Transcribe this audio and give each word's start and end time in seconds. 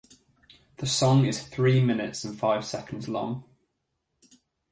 The 0.77 0.87
song 0.87 1.27
is 1.27 1.43
three 1.47 1.79
minutes 1.85 2.23
and 2.23 2.35
five 2.35 2.65
seconds 2.65 3.07
long. 3.07 3.43